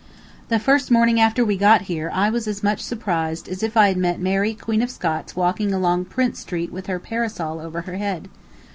[0.49, 3.89] The first morning after we got here I was as much surprised as if I
[3.89, 7.97] had met Mary Queen of Scots walking along Prince Street with a parasol over her
[7.97, 8.27] head.